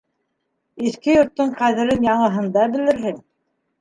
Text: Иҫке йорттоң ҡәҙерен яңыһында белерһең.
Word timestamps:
Иҫке 0.91 1.13
йорттоң 1.17 1.53
ҡәҙерен 1.61 2.07
яңыһында 2.09 2.67
белерһең. 2.77 3.23